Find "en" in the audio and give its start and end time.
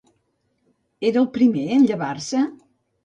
1.77-1.85